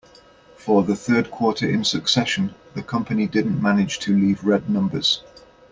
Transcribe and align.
For 0.55 0.81
the 0.81 0.95
third 0.95 1.29
quarter 1.29 1.69
in 1.69 1.83
succession, 1.83 2.55
the 2.73 2.81
company 2.81 3.27
didn't 3.27 3.61
manage 3.61 3.99
to 3.99 4.17
leave 4.17 4.43
red 4.43 4.67
numbers. 4.67 5.21